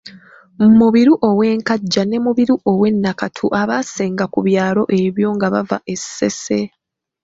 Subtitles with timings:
[0.79, 6.59] Mubiru ow’e Nkajja ne Mubiru ow’e Nakatu abaasenga ku byalo ebyo nga bava e Ssese.